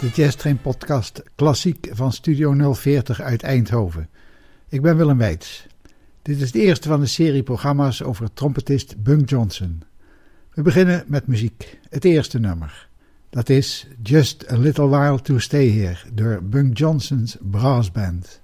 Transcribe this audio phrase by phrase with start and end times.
[0.00, 4.08] de Jazz Train podcast Klassiek van Studio 040 uit Eindhoven.
[4.68, 5.66] Ik ben Willem Weits.
[6.22, 9.82] Dit is de eerste van de serie programma's over trompetist Bunk Johnson.
[10.54, 11.78] We beginnen met muziek.
[11.90, 12.88] Het eerste nummer.
[13.30, 18.40] Dat is Just a Little While to Stay Here door Bunk Johnson's Brass Band.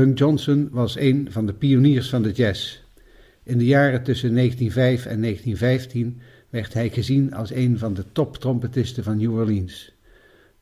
[0.00, 2.80] Bunk Johnson was een van de pioniers van de jazz.
[3.42, 9.04] In de jaren tussen 1905 en 1915 werd hij gezien als een van de toptrompetisten
[9.04, 9.92] van New Orleans.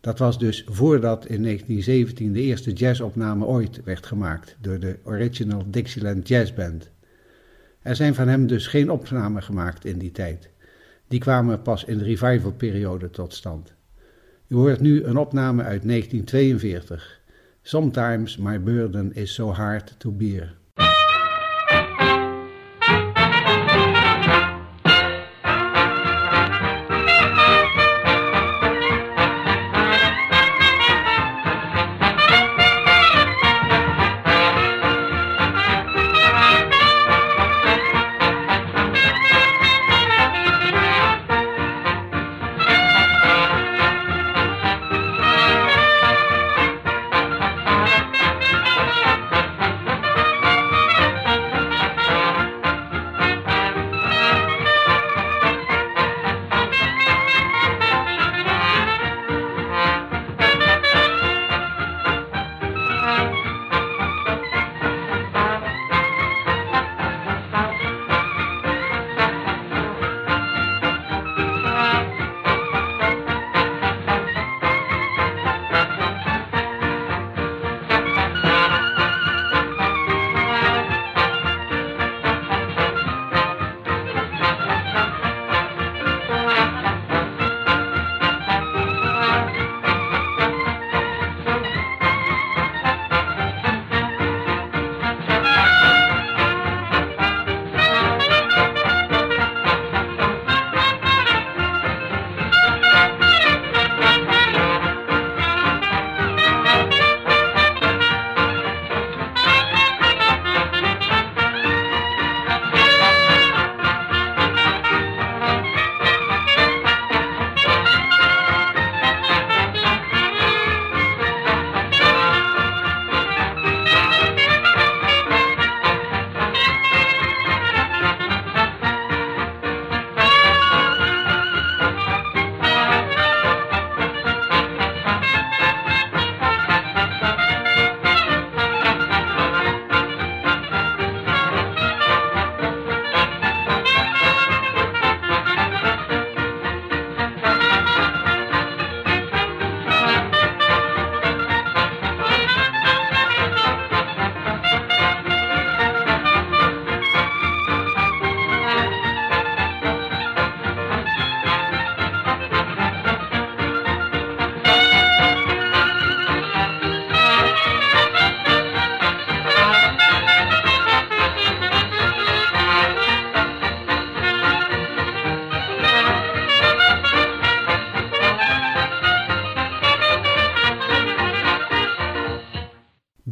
[0.01, 5.65] Dat was dus voordat in 1917 de eerste jazzopname ooit werd gemaakt door de Original
[5.67, 6.91] Dixieland Jazz Band.
[7.83, 10.49] Er zijn van hem dus geen opnamen gemaakt in die tijd.
[11.09, 13.75] Die kwamen pas in de revivalperiode tot stand.
[14.49, 17.18] U hoort nu een opname uit 1942.
[17.65, 20.55] Sometimes my burden is so hard to bear.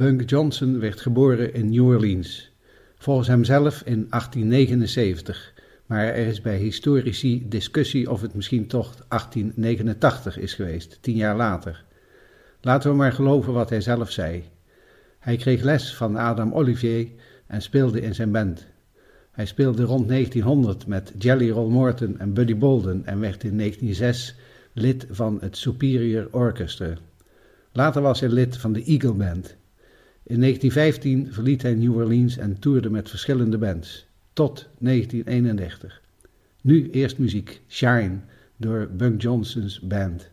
[0.06, 2.50] Bunk Johnson werd geboren in New Orleans,
[2.98, 5.52] volgens hemzelf in 1879,
[5.86, 11.36] maar er is bij historici discussie of het misschien toch 1889 is geweest, tien jaar
[11.36, 11.84] later.
[12.60, 14.44] Laten we maar geloven wat hij zelf zei.
[15.18, 17.08] Hij kreeg les van Adam Olivier
[17.46, 18.66] en speelde in zijn band.
[19.30, 24.34] Hij speelde rond 1900 met Jelly Roll Morton en Buddy Bolden en werd in 1906
[24.72, 26.94] lid van het Superior Orchestra.
[27.72, 29.56] Later was hij lid van de Eagle Band.
[30.28, 36.02] In 1915 verliet hij New Orleans en toerde met verschillende bands, tot 1931.
[36.62, 38.18] Nu eerst muziek, Shine,
[38.56, 40.30] door Bunk Johnson's band.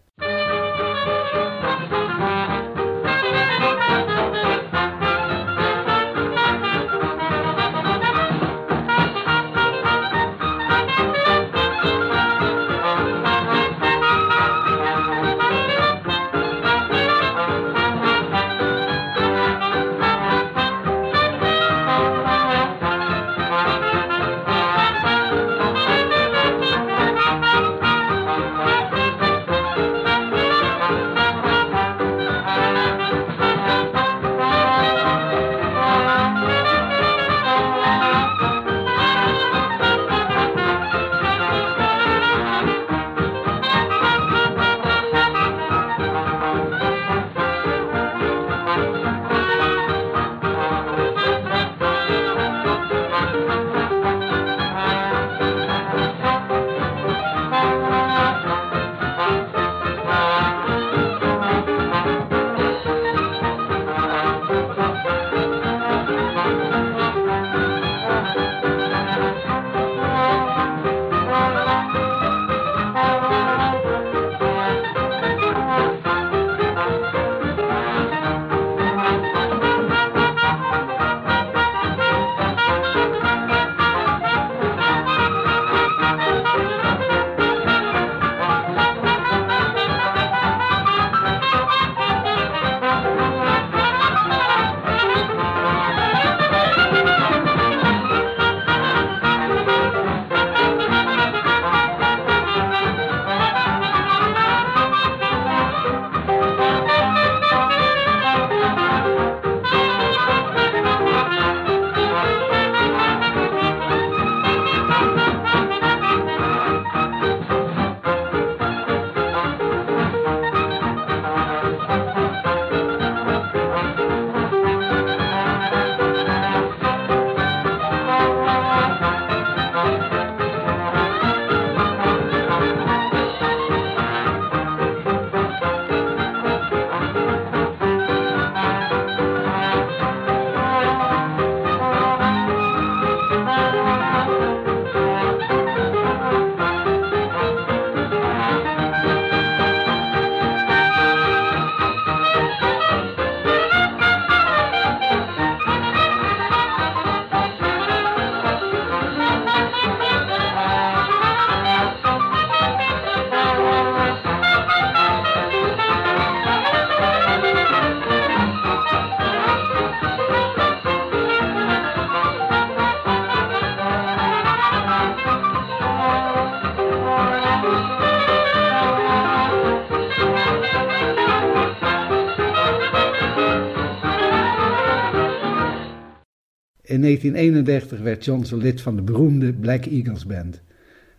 [187.22, 190.62] 1931 werd Johnson lid van de beroemde Black Eagles Band.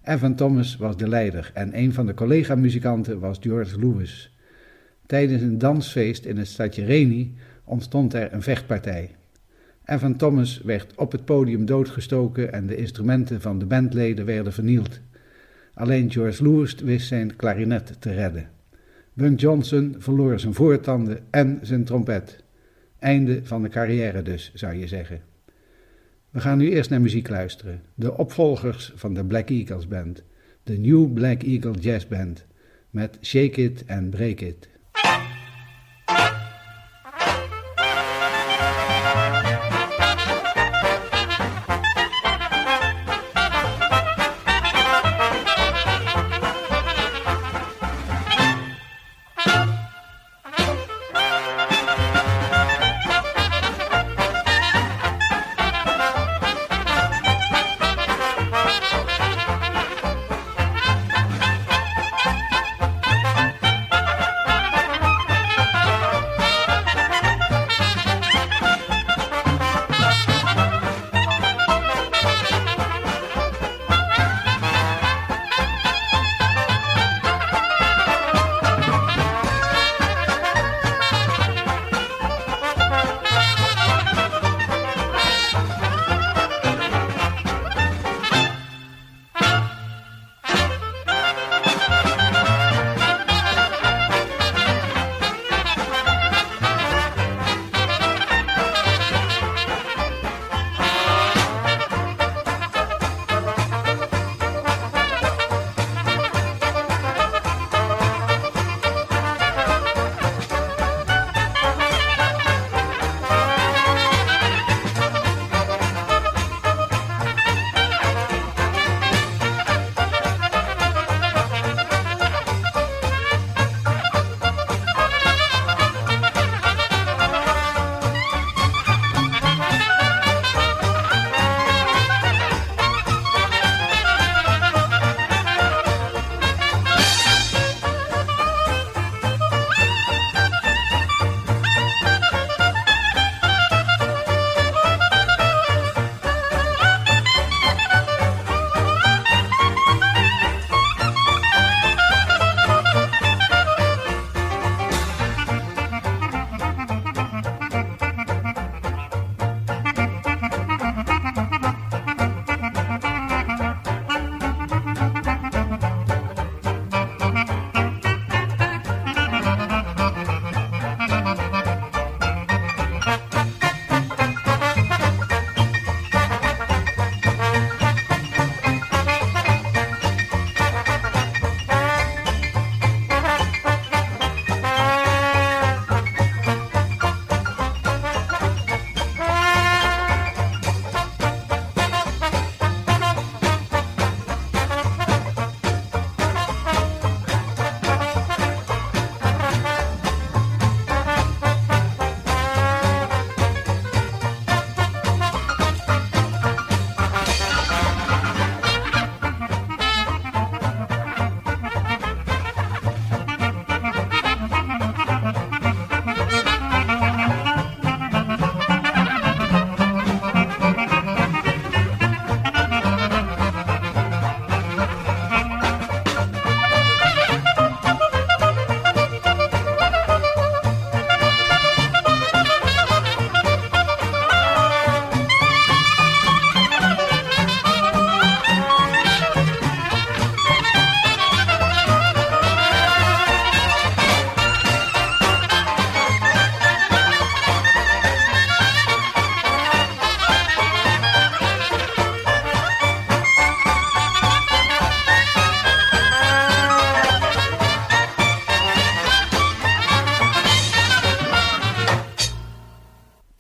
[0.04, 4.36] Evan Thomas was de leider en een van de collega-muzikanten was George Lewis.
[5.06, 7.34] Tijdens een dansfeest in het stadje Reni
[7.64, 9.10] ontstond er een vechtpartij.
[9.84, 15.00] Evan Thomas werd op het podium doodgestoken en de instrumenten van de bandleden werden vernield.
[15.74, 18.48] Alleen George Lewis wist zijn klarinet te redden.
[19.12, 22.42] Bunk Johnson verloor zijn voortanden en zijn trompet.
[22.98, 25.33] Einde van de carrière dus, zou je zeggen.
[26.34, 27.82] We gaan nu eerst naar muziek luisteren.
[27.94, 30.22] De opvolgers van de Black Eagles Band.
[30.62, 32.44] De New Black Eagle Jazz Band.
[32.90, 34.68] Met Shake It and Break It.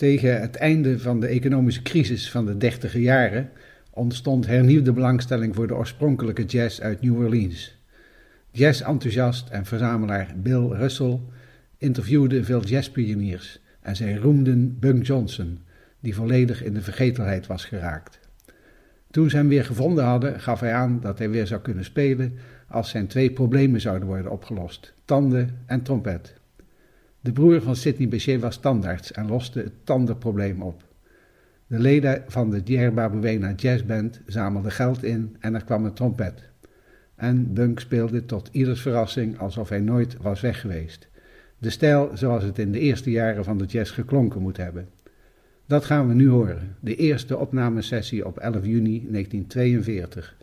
[0.04, 3.50] Tegen het einde van de economische crisis van de dertiger jaren
[3.90, 7.76] ontstond hernieuwde belangstelling voor de oorspronkelijke jazz uit New Orleans.
[8.50, 11.20] Jazz-enthousiast en verzamelaar Bill Russell
[11.78, 15.58] interviewde veel jazzpioniers en zij roemden Bunk Johnson,
[16.00, 18.18] die volledig in de vergetelheid was geraakt.
[19.10, 22.38] Toen ze hem weer gevonden hadden, gaf hij aan dat hij weer zou kunnen spelen
[22.68, 26.34] als zijn twee problemen zouden worden opgelost: tanden en trompet.
[27.24, 30.82] De broer van Sidney Bechet was tandarts en loste het tandenprobleem op.
[31.66, 36.42] De leden van de Djerba Buena Jazzband zamelden geld in en er kwam een trompet.
[37.14, 41.08] En Bunk speelde tot ieders verrassing alsof hij nooit was weg geweest.
[41.58, 44.88] De stijl zoals het in de eerste jaren van de jazz geklonken moet hebben.
[45.66, 50.36] Dat gaan we nu horen, de eerste opnamesessie op 11 juni 1942.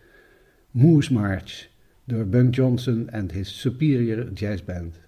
[0.71, 1.69] Moose March
[2.03, 4.99] door Bunk Johnson en his Superior Jazz Band.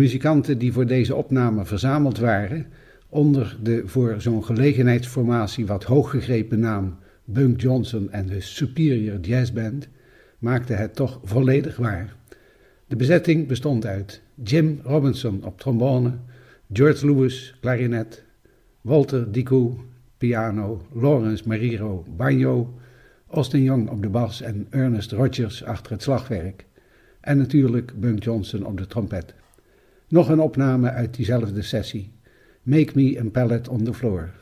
[0.00, 2.66] Muzikanten die voor deze opname verzameld waren,
[3.08, 9.88] onder de voor zo'n gelegenheidsformatie wat hooggegrepen naam Bunk Johnson en de Superior Jazz Band,
[10.38, 12.16] maakten het toch volledig waar.
[12.86, 16.12] De bezetting bestond uit Jim Robinson op trombone,
[16.72, 18.24] George Lewis klarinet,
[18.80, 19.78] Walter Dicou
[20.18, 22.74] piano, Lawrence Mariro banjo,
[23.30, 26.66] Austin Young op de bas en Ernest Rogers achter het slagwerk.
[27.20, 29.34] En natuurlijk Bunk Johnson op de trompet.
[30.10, 32.12] Nog een opname uit diezelfde sessie.
[32.62, 34.39] Make me a pallet on the floor.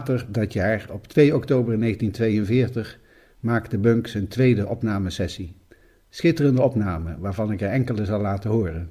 [0.00, 2.98] Later dat jaar, op 2 oktober 1942,
[3.40, 5.56] maakte Bunk zijn tweede opnamesessie.
[6.08, 8.90] Schitterende opname, waarvan ik er enkele zal laten horen.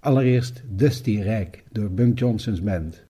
[0.00, 3.06] Allereerst Dusty Rijk door Bunk Johnson's band.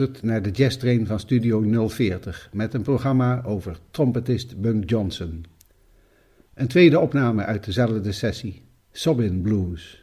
[0.00, 5.44] Naar de jazztrain van Studio 040 met een programma over trompetist Bunk Johnson.
[6.54, 10.02] Een tweede opname uit dezelfde sessie, Sobbin Blues.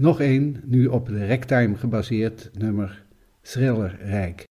[0.00, 3.04] Nog één, nu op de ragtime gebaseerd, nummer
[3.42, 4.44] Thriller Rijk.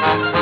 [0.00, 0.39] Thank you.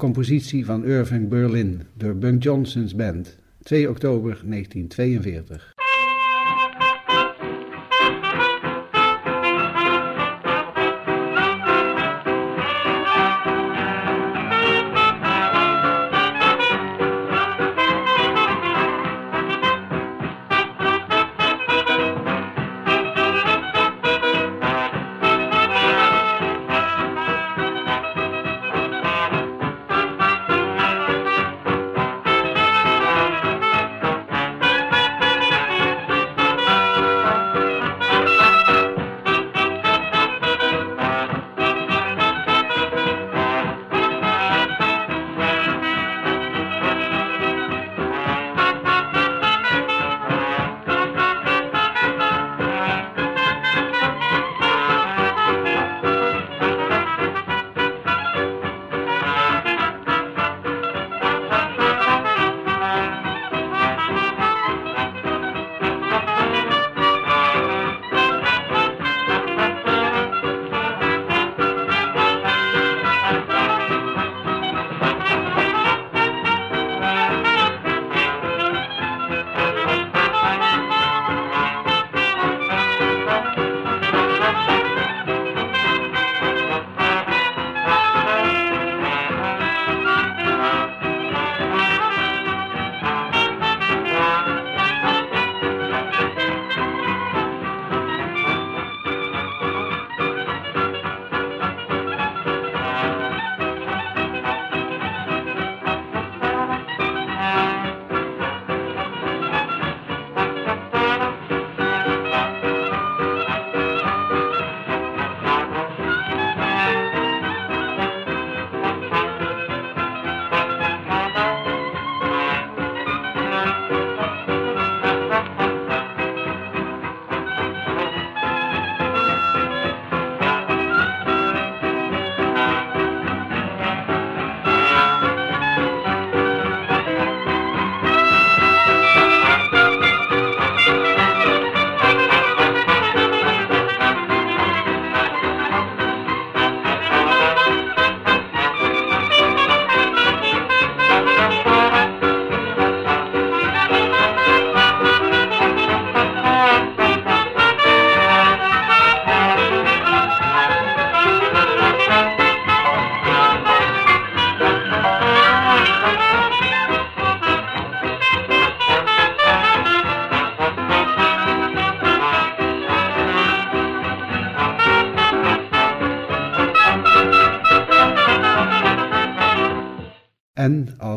[0.00, 3.36] Compositie van Irving Berlin door Bunk Johnson's band.
[3.62, 5.79] 2 oktober 1942.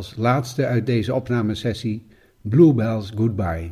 [0.03, 2.07] Als laatste uit deze opnamesessie
[2.41, 3.71] Bluebells Goodbye.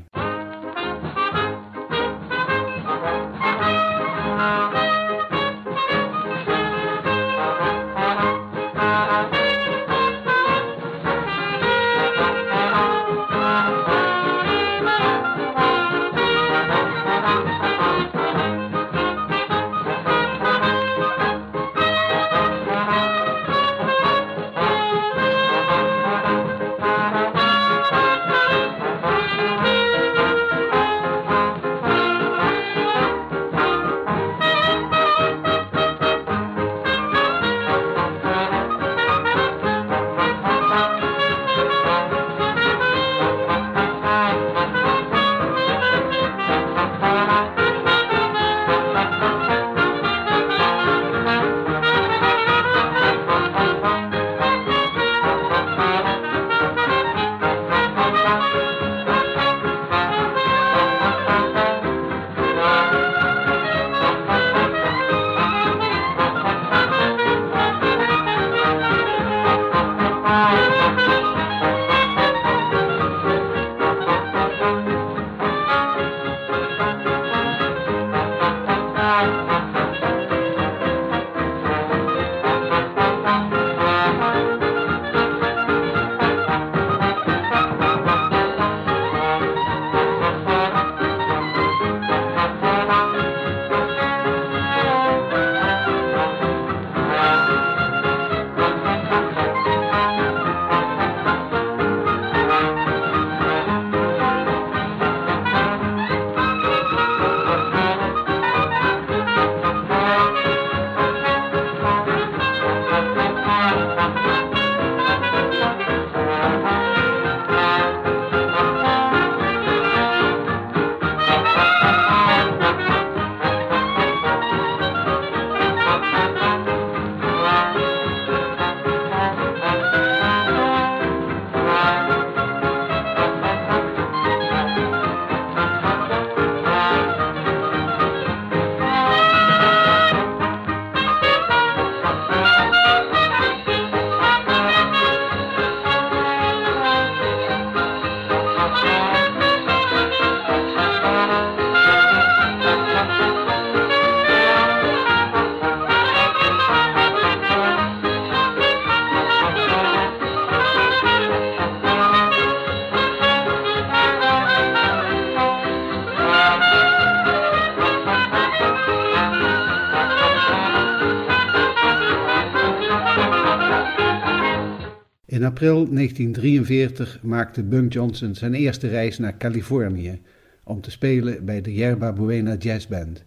[175.31, 180.21] In april 1943 maakte Bunk Johnson zijn eerste reis naar Californië
[180.63, 183.23] om te spelen bij de Yerba Buena Jazz Band.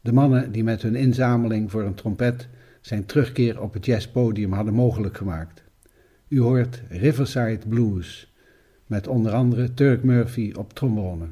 [0.00, 2.48] De mannen die met hun inzameling voor een trompet
[2.80, 5.62] zijn terugkeer op het jazzpodium hadden mogelijk gemaakt.
[6.28, 8.32] U hoort Riverside Blues,
[8.86, 11.26] met onder andere Turk Murphy op trombone.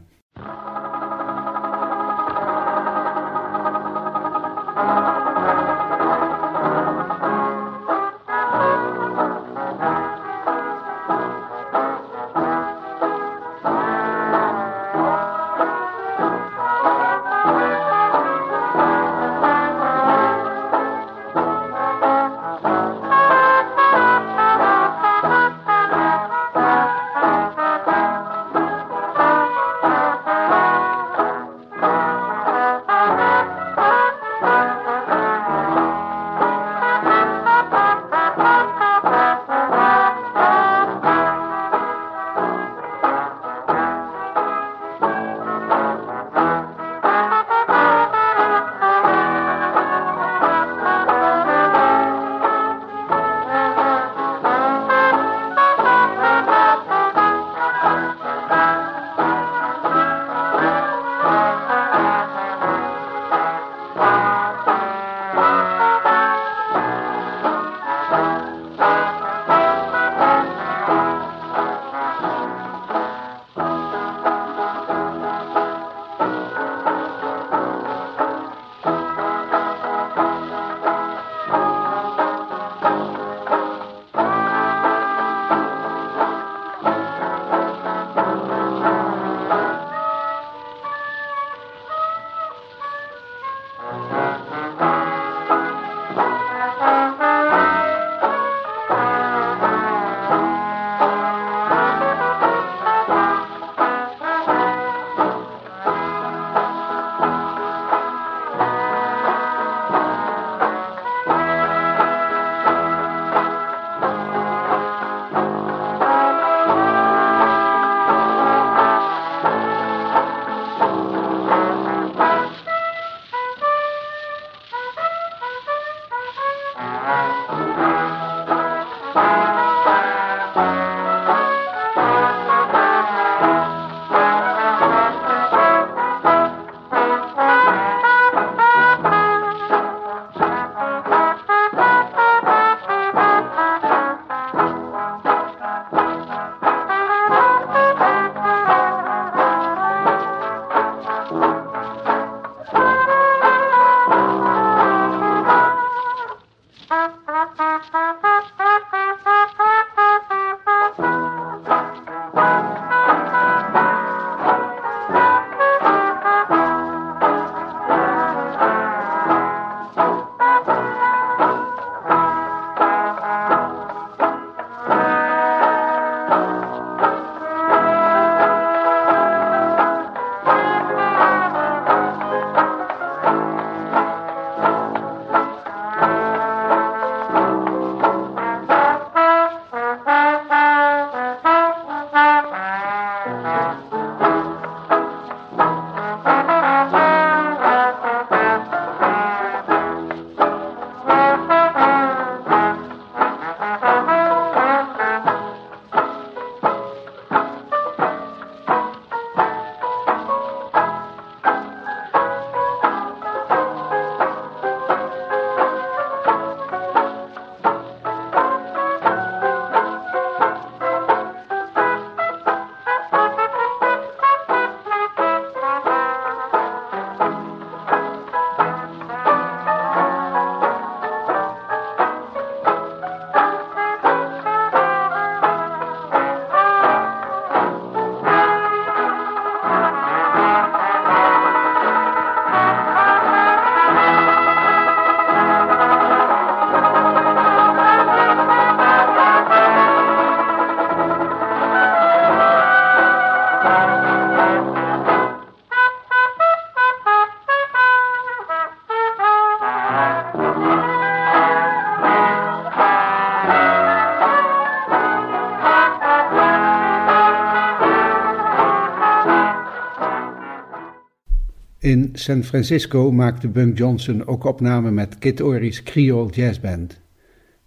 [271.93, 277.01] In San Francisco maakte Bunk Johnson ook opnamen met Kid Ory's Creole Jazz Band.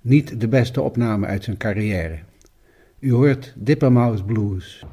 [0.02, 2.20] Niet de beste opname uit zijn carrière.
[3.00, 4.86] U hoort Dippermouse Blues.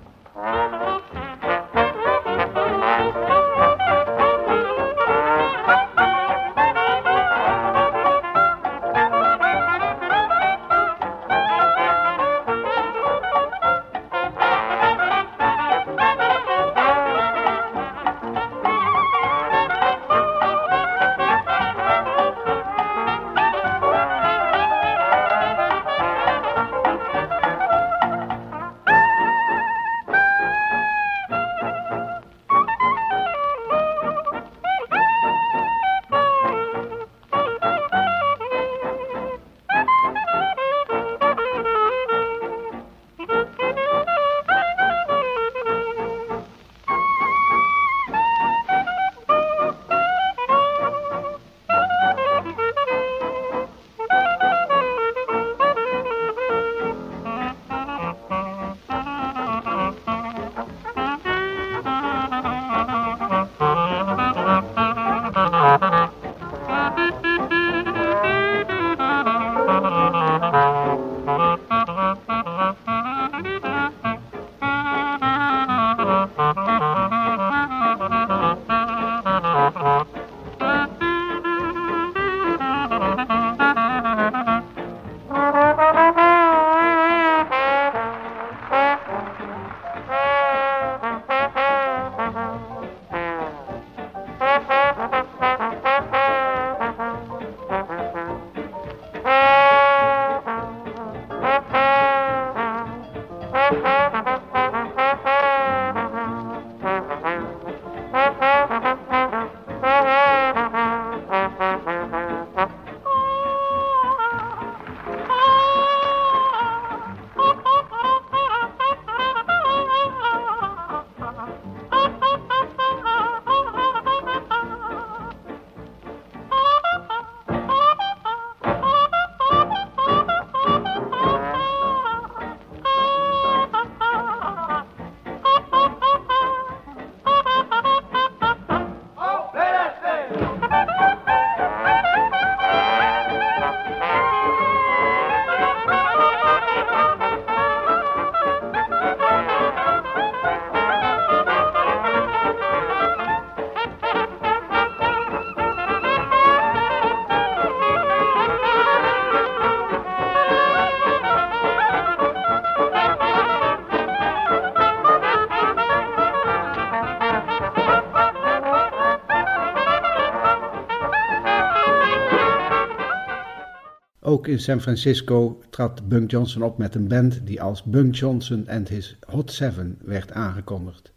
[174.52, 178.88] In San Francisco trad Bunk Johnson op met een band die als Bunk Johnson and
[178.88, 181.12] His Hot Seven werd aangekondigd.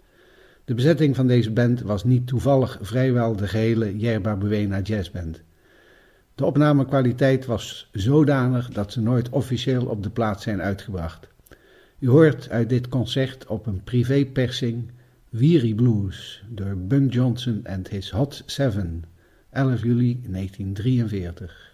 [0.65, 5.41] De bezetting van deze band was niet toevallig vrijwel de gehele Yerba Buena jazzband.
[6.35, 11.27] De opnamekwaliteit was zodanig dat ze nooit officieel op de plaat zijn uitgebracht.
[11.99, 14.91] U hoort uit dit concert op een privépersing
[15.29, 19.03] Weary Blues door Bunk Johnson and His Hot Seven,
[19.49, 21.73] 11 juli 1943.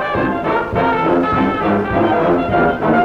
[2.01, 3.00] Música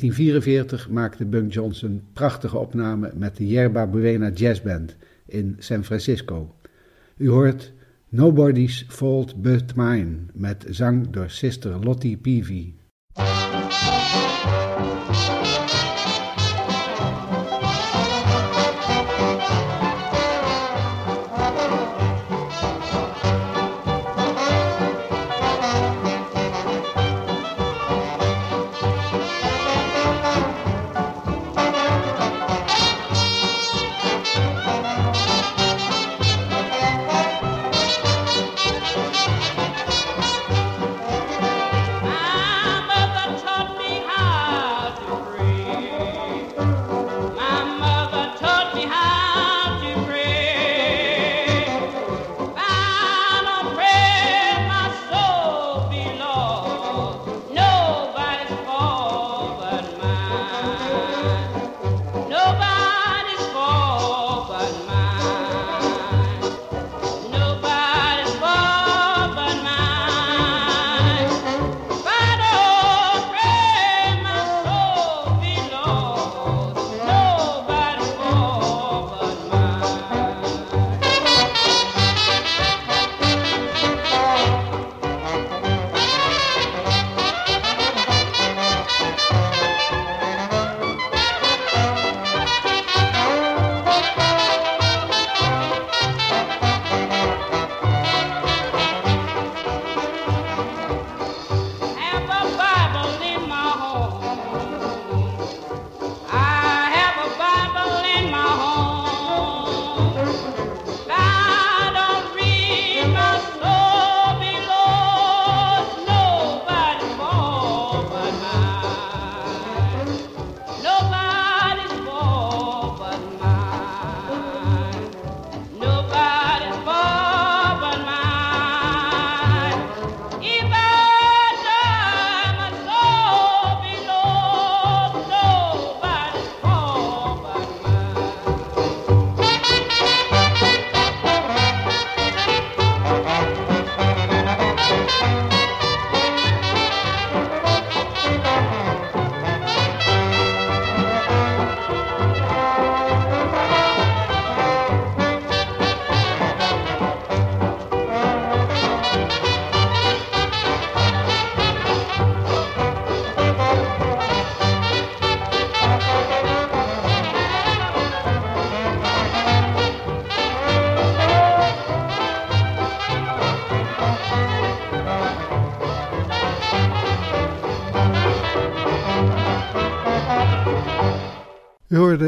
[0.00, 6.54] 1944 maakte Bunk Johnson prachtige opnamen met de Yerba Buena Jazz Band in San Francisco.
[7.16, 7.72] U hoort
[8.08, 12.74] Nobody's Fault But Mine met zang door sister Lottie Peavy.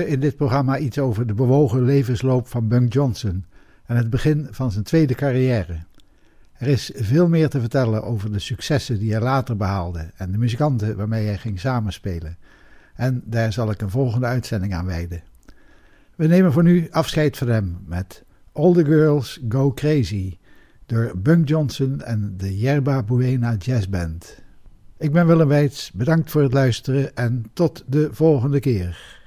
[0.01, 3.44] In dit programma iets over de bewogen levensloop van Bunk Johnson
[3.86, 5.78] en het begin van zijn tweede carrière.
[6.53, 10.38] Er is veel meer te vertellen over de successen die hij later behaalde en de
[10.38, 12.36] muzikanten waarmee hij ging samenspelen.
[12.94, 15.22] En daar zal ik een volgende uitzending aan wijden.
[16.14, 20.38] We nemen voor nu afscheid van hem met All the Girls Go Crazy
[20.86, 24.38] door Bunk Johnson en de Yerba Buena Jazz Band.
[24.99, 29.24] Ik ben Willem Weits, bedankt voor het luisteren en tot de volgende keer.